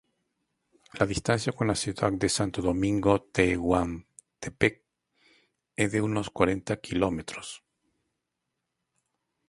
[0.93, 4.81] La distancia con la ciudad de Santo Domingo Tehuantepec
[5.75, 7.61] es de uno cuarenta kilómetros.